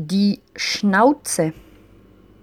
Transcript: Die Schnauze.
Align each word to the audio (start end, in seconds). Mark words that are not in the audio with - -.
Die 0.00 0.38
Schnauze. 0.54 1.52